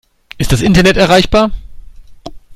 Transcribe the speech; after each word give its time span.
Ist 0.39 0.51
das 0.51 0.63
Internet 0.63 0.97
erreichbar? 0.97 1.51